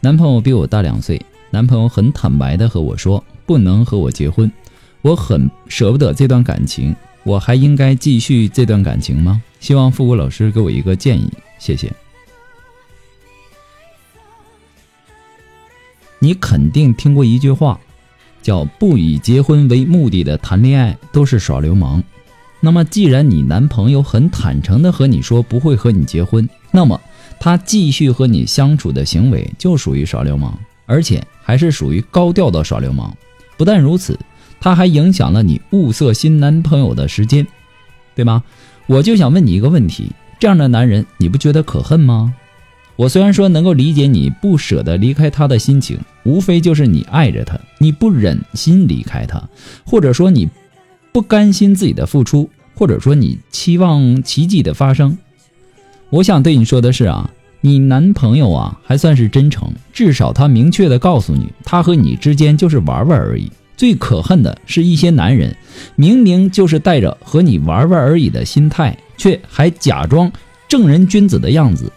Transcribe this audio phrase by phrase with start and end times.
[0.00, 4.50] 男朋友比我大两岁，男朋友很坦白的和我说不能和我结婚，
[5.02, 9.42] 我很舍不得这段感情，我还应该继续这段感情吗？
[9.58, 11.92] 希望复古老师给我一个建议，谢谢。
[16.20, 17.80] 你肯定听过一句话，
[18.40, 22.02] 叫不以结婚为目的的谈恋爱都是耍流氓。”
[22.60, 27.00] 那么，既然你男朋友很坦诚的和你说不会和你结婚，那么
[27.40, 30.52] 他继续和你相处的行为就属于耍流氓，
[30.86, 33.16] 而且还是属于高调的耍流氓。
[33.56, 34.18] 不但如此，
[34.60, 37.46] 他还影响了你物色新男朋友的时间，
[38.14, 38.42] 对吗？
[38.86, 42.34] 我就想问你一个问题：这样的男人，你不觉得可恨吗？
[42.96, 49.42] 我虽然说能够理解你不舍得离开他的心情，无非就是你爱着他，你不忍心离开他，
[49.84, 50.48] 或者说你。
[51.10, 55.18] 不甘心自己的付出，或者说你期望奇迹的发生，
[56.10, 63.50] 我想对你说的是啊，你男朋友啊还算是真诚，至少他明确的告诉你，他和你之间就是玩玩而已。
[63.76, 65.56] 最可恨的是一些男人，
[65.94, 70.32] 明明就是带着和你玩玩而已的心态，却还假装
[70.66, 71.92] 正人君子的样子。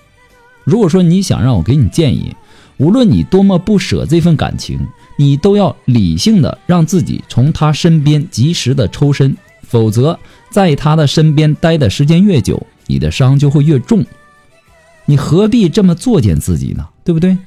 [0.64, 2.36] 如果说你想让我给你建议，
[2.78, 4.80] 无论你多么不舍这份感情。
[5.18, 10.18] 你都要理性的让自己从他身边及时的抽身，否则
[10.50, 14.06] 在他的身边待的时间越久，你的伤就会越重。
[15.06, 16.90] 你何必这么作践自己呢？
[17.06, 17.38] 对不对？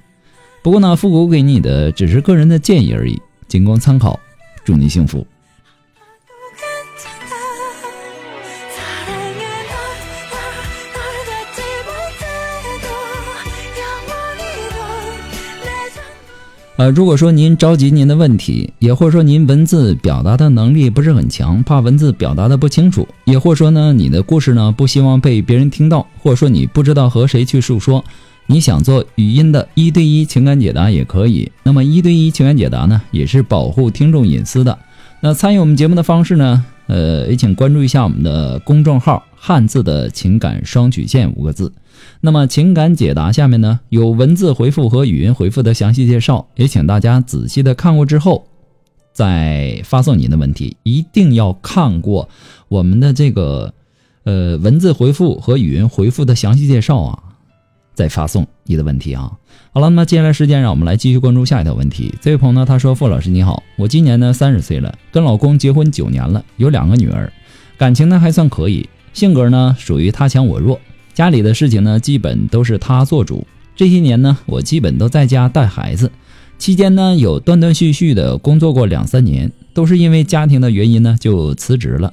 [0.62, 4.18] 不过呢，复古给你的只是个人的建议而已，仅供参考。
[4.64, 5.26] 祝你幸福。
[16.76, 28.04] 呃，如果说您着急您的问题，也或者说您文字表达的能力不是很强，怕文字表达的不清楚，也或者说呢，你的故事呢不希望被别人听到，或者说你不知道和谁去诉说，
[28.46, 31.52] 你想做语音的一对一情感解答也可以。
[31.62, 34.76] 那么一对一情感解答呢，也是保护听众隐私的。
[35.20, 41.72] 那参与我们节目的方式呢，呃，也请关注一下我们的公众号“汉字的情感双曲线”五个字。
[42.20, 48.46] 那么情感解答下面呢有文字回复和语音回复的详细介绍，也请大家仔细的看过之后，
[49.12, 50.76] 再发送您的问题。
[50.82, 52.28] 一定要看过
[52.68, 53.72] 我们的这个
[54.24, 57.18] 呃文字回复和语音回复的详细介绍啊，
[57.94, 59.30] 再发送你的问题啊。
[59.72, 62.14] 好了，那么接下来时间让我们来继续关注下一条问题。
[62.20, 67.32] 这位朋友呢他说：“傅老师你好，我今年呢三十岁了，跟老公结婚九年了，有两个女儿，
[67.76, 70.80] 感情呢还算可以，性格呢属于他强我弱。”
[71.14, 73.46] 家里的事情呢，基本都是他做主。
[73.76, 76.10] 这些年呢，我基本都在家带孩子。
[76.58, 82.12] 期间呢，有断断续续的工作过两三年，都是因为家庭的原因呢，就辞职了。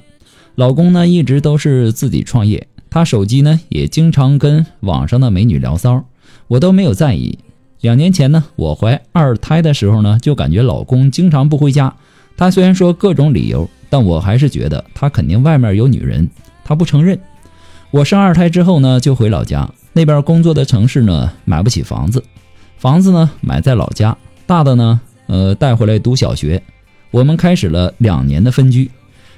[0.54, 6.04] 老公呢，一直都是自己创业，他手机呢，也经常跟网上的美女聊骚，
[6.46, 7.38] 我都没有在意。
[7.80, 11.92] 两年前呢，我怀二胎的时候呢，就感觉老公经常不回家。
[12.36, 16.28] 他虽然说各种理由，但我还是觉得他肯定外面有女人，
[16.64, 17.18] 他不承认。
[17.92, 22.24] 我生二胎之后呢，就回老家那边工作的城市呢，买不起房子，
[22.78, 24.16] 房子呢买在老家，
[24.46, 26.62] 大的呢，呃带回来读小学。
[27.10, 28.90] 我们开始了两年的分居，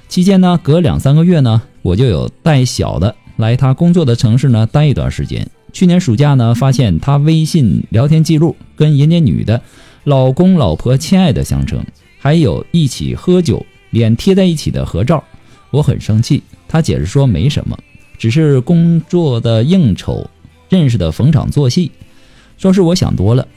[0.07, 5.45] 期间呢，隔两三个月呢，我就有带小的来他工作的城市呢待一段时间。
[5.73, 9.61] 去年暑假呢，发现他微信聊天记录跟人家女的
[10.05, 11.85] 老公老婆亲爱的相称，
[12.19, 15.21] 还有一起喝酒脸贴在一起的合照，
[15.71, 16.41] 我很生气。
[16.69, 17.77] 他解释说没什么。
[18.17, 20.27] 只是工作的应酬，
[20.69, 21.91] 认识的逢场作戏，
[22.57, 23.47] 说是我想多了。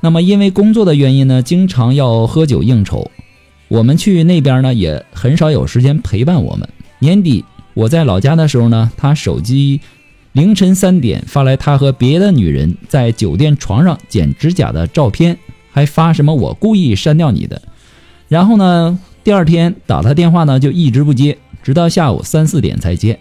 [0.00, 3.10] 那么因为工作的原因呢，经常要喝酒应酬，
[3.68, 6.68] 我们去那边呢也很少有时间陪伴我们。
[7.00, 7.44] 年底
[7.74, 9.80] 我在老家的时候呢，他手机
[10.32, 15.38] 凌晨三点发来他和别的女人在酒店床上剪指甲的照片，
[15.70, 17.60] 还发什么我故意删掉你的。
[18.28, 23.18] 然后呢，第二天打他电话呢就一直不接，直到下午三四点才接，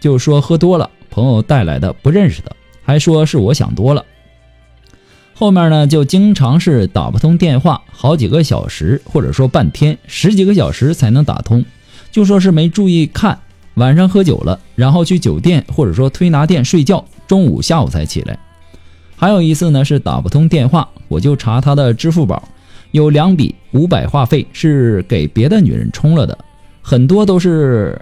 [0.00, 4.04] 就说喝多了，朋友带来的不认识的，还说是我想多了。
[5.34, 11.64] 后面呢就经常是打不通电话，好几个小时，或者说半天、十几个小时才能打通，
[12.10, 13.38] 就说是没注意看。
[13.74, 18.36] 晚上喝酒了，然后去酒店或者说推拿店睡觉，中午下午才起来。
[19.14, 22.42] 还有一次呢是打不通电话，我就查他的支付宝，
[22.90, 26.36] 有两笔五百话费是给别的女人充了的，
[26.82, 28.00] 很多都是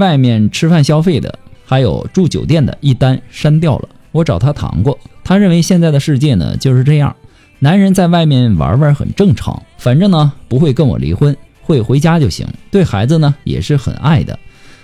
[0.00, 3.88] 外面吃饭消费的，还有住酒店的一单删掉了。
[4.10, 4.98] 我找他谈过。
[5.22, 7.14] 他认为现在的世界呢就是这样，
[7.60, 12.44] 男人在外面玩玩很正常，反正呢不会跟我离婚，会回家就行。
[12.72, 14.36] 对孩子呢也是很爱的，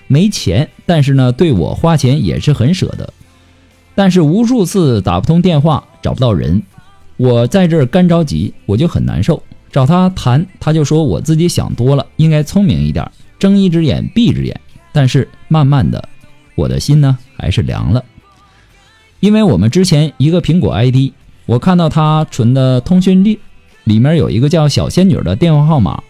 [0.06, 3.12] 没钱，但是呢对我花钱也是很舍得。
[3.96, 6.62] 但是无数次打不通电话，找不到人，
[7.16, 9.42] 我在这儿干着急，我就很难受。
[9.72, 14.60] 找他谈，他就说我自己想多了，应该聪明一点，睁一只眼闭一只眼。
[14.96, 16.08] 但是慢慢的，
[16.54, 18.02] 我的心呢还是凉了。
[19.20, 21.12] 因为我们之前一个苹果 ID，
[21.44, 23.38] 我看到他存的通讯录
[23.84, 26.02] 里面有一个叫小仙女的电话号码，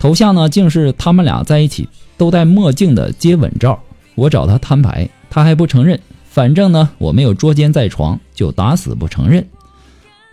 [0.00, 3.80] 头像呢竟是他们俩在一起都戴墨镜的接吻照。
[4.16, 6.00] 我找他摊牌，他还不承认。
[6.28, 9.46] 反正呢我没有捉奸在床，就打死不承认。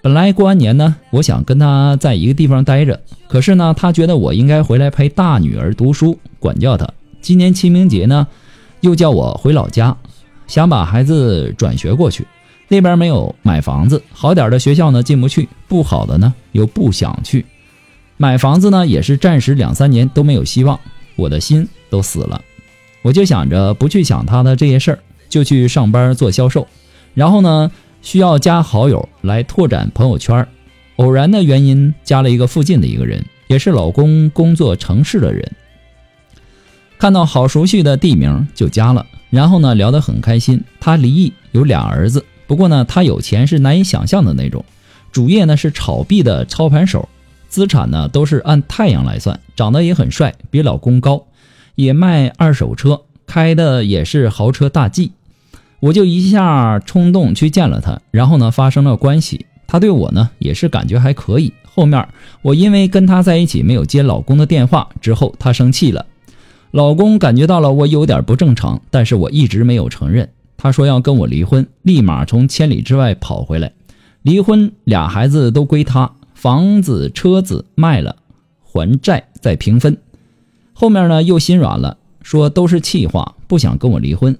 [0.01, 6.89] 本来过完年呢，我想跟他在一个地方待着，可是呢他觉得我应该回来陪大女儿读书，管教她。
[7.23, 8.27] 今年清明节呢，
[8.81, 9.95] 又叫我回老家。
[10.45, 12.27] 想把孩子转学过去，
[12.67, 17.45] 那边没有买房子，好点的学校呢进不去，不好的呢又不想去。
[18.17, 20.77] 买房子呢也是暂时两三年都没有希望，
[21.15, 22.41] 我的心都死了。
[23.01, 24.99] 我就想着不去想他的这些事儿，
[25.29, 26.67] 就去上班做销售。
[27.13, 27.71] 然后呢
[28.01, 30.45] 需要加好友来拓展朋友圈，
[30.97, 35.49] 偶然的原因加了一个附近的一个人，也是老公工作城市的人。
[37.03, 39.05] 看到好熟悉的地名就加了。
[39.29, 40.63] 然后呢，聊得很开心。
[40.79, 42.23] 他离异，有俩儿子。
[42.47, 44.63] 不过呢，他有钱是难以想象的那种。
[45.11, 47.09] 主业呢是炒币的操盘手，
[47.49, 49.37] 资产呢都是按太阳来算。
[49.53, 51.25] 长得也很帅，比老公高，
[51.75, 55.11] 也卖二手车，开的也是豪车大 G。
[55.81, 59.47] 我就一下冲动去见了他，然后呢发生了关系。
[59.67, 61.51] 他对我呢也是感觉还可以。
[61.65, 62.07] 后面
[62.41, 66.05] 我因为跟他在一起没有接老公的电话，之后他生气了。
[66.73, 70.27] 老公感觉到了我有点不正常，但是我一直没有承认。
[70.57, 73.73] 他说要跟我离婚，立马从千里之外跑回来。
[74.23, 78.15] 离婚，俩孩子都归他，房子、车子卖了，
[78.63, 79.99] 还债再平分。
[80.73, 84.35] 后面呢又心软了，说都是气话，不想跟我离婚，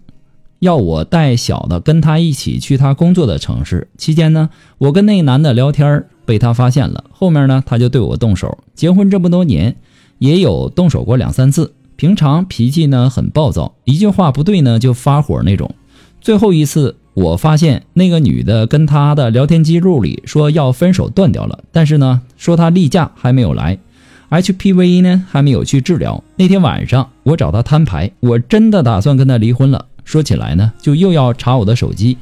[0.57, 3.89] 要我带小的跟他一起去他工作的城市。
[3.95, 4.49] 期间呢，
[4.79, 8.57] 我跟那男的聊天被他发现了，后面呢他就对我动手。
[8.73, 9.75] 结婚这么多年，
[10.17, 11.75] 也有动手过两三次。
[12.03, 15.73] 平常脾气呢很暴躁，一句话不对呢就发火那种。
[16.19, 23.77] 最后一次，我发现那个女的跟他的聊天记录里说要分手断掉了，但是呢说他例假还没有来
[24.31, 26.21] ，HPV 呢还没有去治疗。
[26.35, 29.85] 那天晚上我找他摊牌，我真的打算跟他离婚了。
[30.03, 32.17] 说起来呢，就又要查我的手机，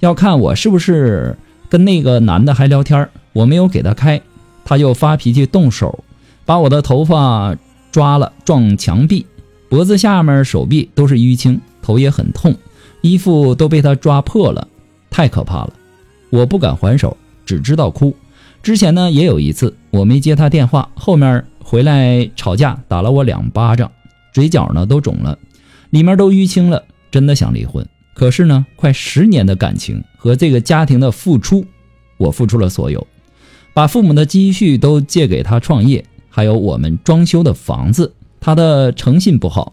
[0.00, 1.36] 要看我是不是
[1.68, 3.06] 跟那个男的还聊天。
[3.34, 4.22] 我没有给他开，
[4.64, 6.02] 他就发脾气动手，
[6.46, 7.54] 把我的头发。
[7.90, 9.26] 抓了撞墙壁，
[9.68, 12.54] 脖子下面、手臂都是淤青，头也很痛，
[13.00, 14.66] 衣服都被他抓破了，
[15.10, 15.72] 太可怕了！
[16.30, 17.16] 我不敢还手，
[17.46, 18.14] 只知道哭。
[18.62, 23.90] 之前呢也有一次，我没接他电话，后面回来吵架，打了我两巴掌，
[24.32, 25.38] 嘴角呢都肿了，
[25.90, 27.86] 里面都淤青了，真的想离婚。
[28.14, 31.64] 可是呢，快十年的感情和这个家庭的付出，
[32.16, 33.06] 我付出了所有，
[33.72, 36.04] 把父母的积蓄都借给他创业。
[36.28, 39.72] 还有我们装修的房子，他的诚信不好，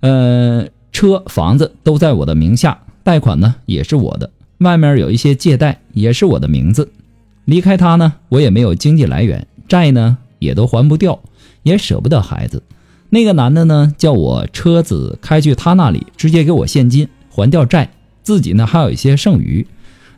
[0.00, 6.90] 呃，车房子都在我的名下，贷款呢也是我的，外面有一些借贷也是我的名字。
[7.44, 11.20] 离开他呢，我也没有经济来源，债呢也都还不掉，
[11.62, 12.62] 也舍不得孩子。
[13.10, 17.88] 那个男的呢，叫我车子开去他那里，直接给我现金还掉债，
[18.22, 19.66] 自己呢还有一些剩余，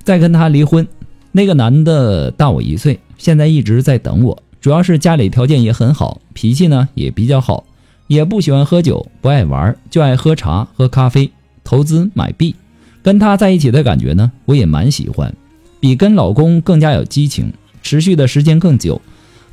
[0.02, 0.87] 再跟他离婚。
[1.33, 4.42] 那个男的大我一岁，现在一直在等我。
[4.61, 7.65] 主要是家里条件也很好，脾气呢也比较好，
[8.07, 11.31] 也不喜欢喝酒，不爱玩，就爱喝茶、喝咖啡、
[11.62, 12.55] 投资买币。
[13.03, 15.33] 跟他在一起的感觉呢，我也蛮喜欢，
[15.81, 19.00] 比跟老公更加有激情，持续的时间更久。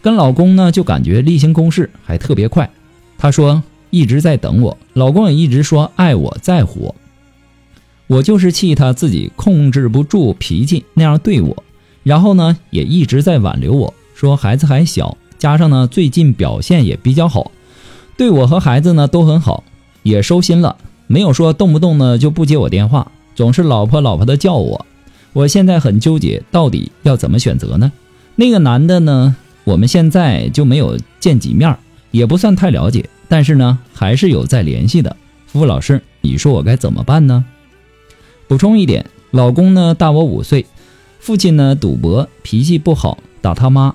[0.02, 2.70] 跟老公呢，就感觉例行公事，还特别快。
[3.18, 6.96] 他说一直在等我，老公也一直说爱我在乎我。
[8.08, 11.64] 我就是气他自己控制不住脾气那样对我，
[12.04, 17.52] 然后呢也一直在挽留我，说孩子还小，加上呢最近表现也比较好，
[18.18, 19.64] 对我和孩子呢都很好，
[20.02, 24.86] 也收心了，没有说动不动呢就不接我电话，总是老婆老婆的叫我。
[25.34, 27.92] 我现在很纠结，到底要怎么选择呢？
[28.38, 31.78] 那个男的呢，我们现在就没有见几面，
[32.12, 35.14] 也不算太了解，但是呢还是有在联系的。
[35.46, 37.44] 夫妇老师，你说我该怎么办呢？
[38.48, 40.66] 补充一点，老公呢大我五岁，
[41.20, 43.94] 父亲呢赌博，脾气不好，打他妈。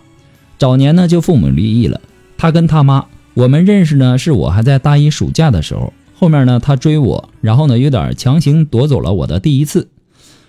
[0.61, 1.99] 早年呢就父母离异了，
[2.37, 9.89] 他跟他妈，我们认识呢是我还在大一暑假的时候，后面呢他追我，然后呢有点强行夺走了我的第一次。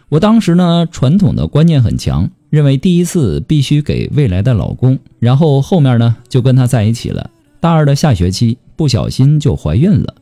[0.10, 7.30] 我当时呢传统的观念很强，认为第一次必须给未来的老公，然后后面呢就跟他在一起了。
[7.62, 10.16] 大二的下学期不小心就怀孕了，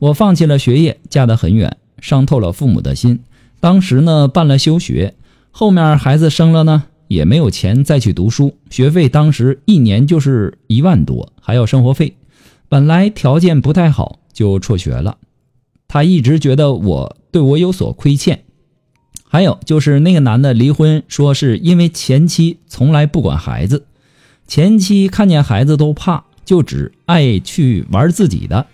[0.00, 1.76] 我放弃了学业，嫁得很远。
[2.00, 3.20] 伤透了父母的心。
[3.60, 5.14] 当时呢，办了休学，
[5.52, 12.16] 后面孩子生了呢，也没有钱再去读书，学费当时一年就是一万多，还要生活费。
[12.68, 15.16] 本来条件不太好，就辍学了。
[15.88, 18.44] 他一直觉得我对我有所亏欠。
[19.30, 23.84] 还有就是那个男的离婚，说是因为前妻从来不管孩子，
[24.46, 28.66] 前妻看见孩子都怕，就只爱去玩自己的，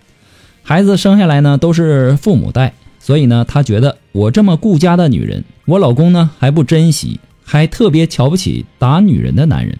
[0.63, 2.73] 孩子生下来呢都是父母带。
[2.99, 9.77] 所以呢，他觉得我这么顾家的女人，我老公呢还不珍惜，还特别瞧不起打女人的男人。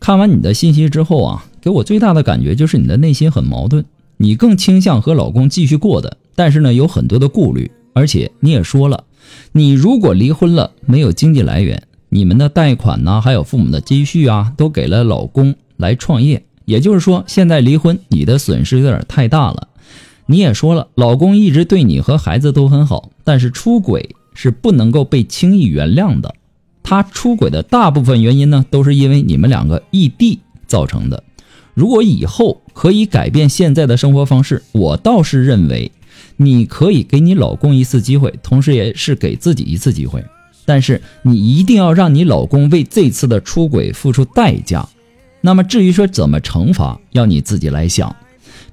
[0.00, 3.84] 看完你的信息之后啊，给我最大的感觉就是你的内心很矛盾，
[4.16, 9.04] 你更倾向和老公继续过的，但是呢有很多的顾虑，而且你也说了，
[9.52, 16.42] 你如果离婚了，没有经济来源，你们的贷款呢，还有父母的积蓄啊，都给了老公来创业。
[16.64, 19.68] 也就是说，现在离婚，你的损失有点太大了。
[20.32, 26.34] 你也说了，老公一直对你和孩子都很好，但是出轨是不能够被轻易原谅的。
[26.82, 31.22] 他出轨的大部分原因呢，都是因为你们两个异地造成的。
[31.74, 35.92] 如果以后可以改变现在的生活方式，我倒是认为
[36.38, 40.24] 你可以给你老公一次机会，同时也是给自己一次机会。
[40.64, 44.88] 但是你一定要让你老公为这次的出轨付出代价。
[45.40, 48.14] 那么至于说怎么惩罚，要你自己来想，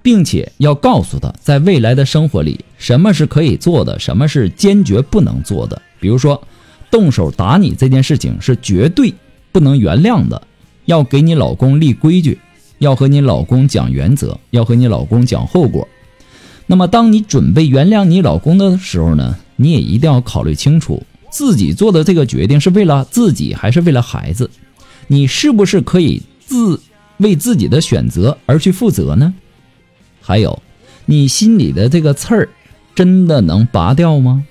[0.01, 5.81] 并且要告诉他，在未来的生活里，什么是可以做的，什么是坚决不能做的。
[5.99, 6.41] 比如说，
[6.89, 9.13] 动手打你这件事情是绝对
[9.51, 10.41] 不能原谅的，
[10.85, 12.39] 要给你老公立规矩，
[12.77, 15.87] 要和你老公讲原则，要和你老公讲后果。
[16.67, 24.49] 那么，当你准备原谅你老公的时候呢，你也一定要考虑清楚，自己做的这个决定是为了自己还是为了孩子，
[25.07, 26.21] 你是不是可以？
[26.49, 26.81] 自
[27.17, 29.31] 为自己的选择而去负责呢？
[30.21, 30.61] 还有，
[31.05, 32.49] 你心里的这个刺儿，
[32.93, 34.43] 真的能拔掉吗？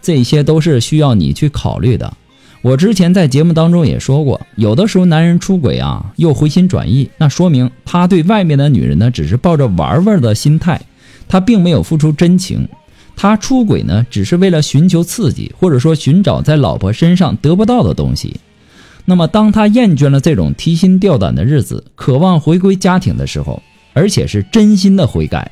[0.00, 2.14] 这些都是需要你去考虑的。
[2.62, 10.80] 我之前在节目当中也说过，有的时候男人出轨啊，又回心转意，那说明他对外面的女人呢，只是抱着玩玩的心态，
[11.28, 12.68] 他并没有付出真情。
[13.14, 18.36] 他出轨呢，只是为了寻求刺激，或者说寻找在老婆身上得不到的东西。
[19.04, 23.62] 那么，当他厌倦了这种提心吊胆的日子，渴望回归家庭的时候，
[23.92, 25.50] 而且是真心的悔改，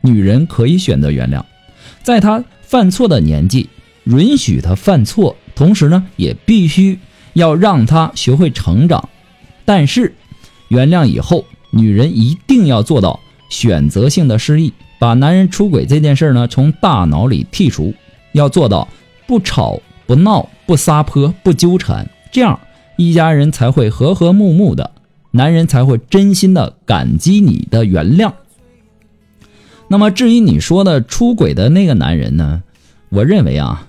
[0.00, 1.42] 女人可以选择原谅，
[2.02, 3.68] 在他犯错的年纪，
[4.04, 6.98] 允许他犯错，同时呢，也必须
[7.32, 9.08] 要让他学会成长。
[9.64, 10.14] 但是，
[10.68, 17.94] 原谅以后，女人一定要做到选择性的失忆，把男人出轨这件事呢从大脑里剔除，
[18.32, 18.88] 要做到
[19.26, 22.58] 不吵不闹不撒泼不纠缠，这样。
[23.00, 24.90] 一家人才会和和睦睦的，
[25.30, 28.32] 男人才会真心的感激你的原谅。
[29.88, 32.62] 那么至于你说的出轨的那个男人呢？
[33.08, 33.86] 我认为啊，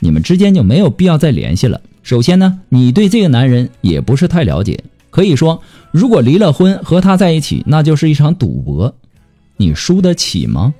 [0.00, 1.80] 你们之间就没有必要再联系了。
[2.02, 5.62] 首先呢，你对这个男人也不是太了解，可以说，
[5.92, 8.94] 如果离了婚和他在一起，那就是一场赌博，
[9.56, 10.74] 你输得起吗？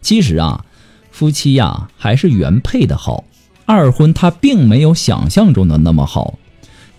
[0.00, 0.64] 其实啊，
[1.12, 3.22] 夫妻呀还是原配的好，
[3.66, 6.38] 二婚他并没有想象中的那么好。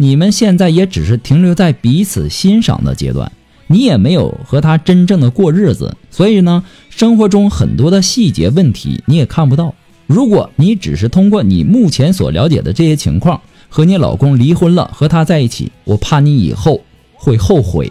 [0.04, 3.32] 你们现在也只是停留在彼此欣赏的阶段，
[3.68, 9.74] 你也没有和他真正的过日子，所以呢，生活中很多的细节问题你也看不到。
[10.06, 16.82] 如果你只是通过你目前所了解的这些情况和你老公离婚了，和他在一起，我怕你以后
[17.14, 17.90] 会后悔。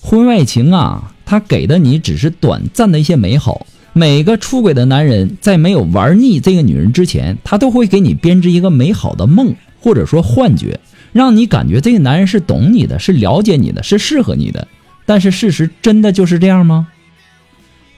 [0.00, 3.64] 婚外情啊，他给的你只是短暂的一些美好。
[3.92, 10.80] 每个出轨的男人在没有玩腻这个女人之前，他都会给你编织一个美好的梦，或者说幻觉。
[11.16, 14.68] 让你感觉这个男人是懂你的，是了解你的，是适合你的。
[15.06, 16.88] 但是事实真的就是这样吗？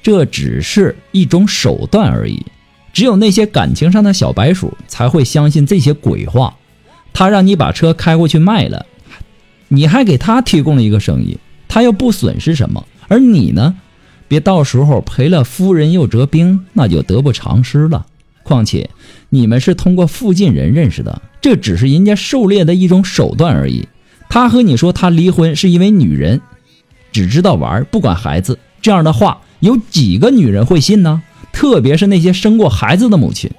[0.02, 2.46] 这只是一种手段而已。
[2.92, 6.56] 只有那些感情上的小白鼠才会相信这些鬼话。
[7.12, 8.86] 他让你把车开过去卖了，
[9.68, 12.86] 你还给他提供了一个生意，他又不损失什么。
[13.08, 13.74] 而你呢？
[14.28, 18.06] 别到时候赔了夫人又折兵，那就得不偿失了。
[18.48, 18.88] 况且
[19.28, 23.86] 你们是通过附近人认识的，这只是人家狩猎的一种手段而已。
[24.30, 26.40] 他和你说他离婚是因为女人，
[27.12, 31.22] 只知道玩不管孩子，这样的话有几个女人会信呢？
[31.52, 33.50] 特别是那些生过孩子的母亲，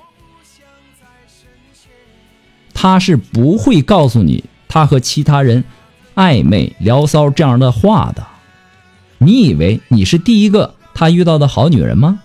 [2.74, 5.64] 他是不会告诉你他和其他人
[6.16, 8.26] 暧昧聊骚这样的话的。
[9.20, 12.22] 你以为你是第一个他遇到的好女人吗？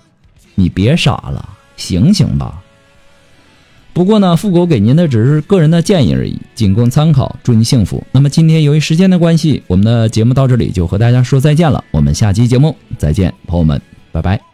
[0.54, 2.62] 你别傻了，醒醒吧！
[3.92, 7.36] 不过呢，富国给您的只是个人的建议而已，仅供参考。
[7.44, 8.02] 祝您幸福。
[8.10, 11.84] 那么今天由于时间的关系，我们的节目到这里就和大家说再见了。
[11.92, 14.53] 我们下期节目再见，朋友们，拜拜。